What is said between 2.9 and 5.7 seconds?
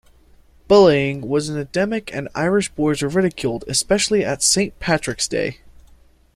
were ridiculed, especially at Saint Patrick's Day.